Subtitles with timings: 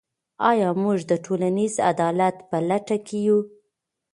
[0.49, 3.39] آیا موږ د ټولنیز عدالت په لټه کې یو؟